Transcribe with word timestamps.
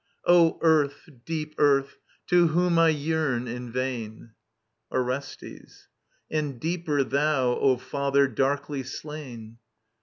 Earth, 0.27 1.07
deep 1.25 1.53
Earth, 1.59 1.97
to 2.25 2.47
whom 2.47 2.79
I 2.79 2.89
yearn 2.89 3.47
in 3.47 3.71
vain, 3.71 4.31
Orbstbs. 4.91 5.89
And 6.31 6.59
deeper 6.59 7.03
thou, 7.03 7.49
O 7.59 7.77
fiither 7.77 8.33
darkly 8.33 8.81
slain. 8.81 9.59